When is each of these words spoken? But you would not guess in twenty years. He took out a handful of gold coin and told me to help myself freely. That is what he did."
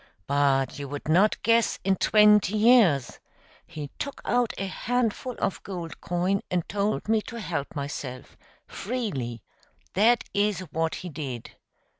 But 0.25 0.79
you 0.79 0.87
would 0.89 1.07
not 1.07 1.39
guess 1.43 1.77
in 1.83 1.95
twenty 1.95 2.57
years. 2.57 3.19
He 3.67 3.91
took 3.99 4.19
out 4.25 4.51
a 4.57 4.65
handful 4.65 5.35
of 5.37 5.61
gold 5.61 6.01
coin 6.01 6.41
and 6.49 6.67
told 6.67 7.07
me 7.07 7.21
to 7.29 7.39
help 7.39 7.75
myself 7.75 8.35
freely. 8.65 9.43
That 9.93 10.23
is 10.33 10.61
what 10.71 10.95
he 11.05 11.09
did." 11.09 11.51